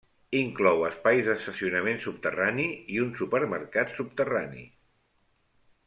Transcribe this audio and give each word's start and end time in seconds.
Inclou 0.37 0.79
espais 0.87 1.27
d'estacionament 1.27 2.01
subterrani 2.07 2.67
i 2.97 2.99
un 3.05 3.13
supermercat 3.21 3.95
subterrani. 3.99 4.69